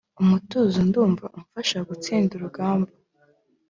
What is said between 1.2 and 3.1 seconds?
umfasha gutsinda urugamba.